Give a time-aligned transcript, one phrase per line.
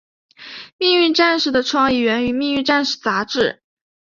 [0.79, 3.61] 命运战士的创意源于命运战士杂志。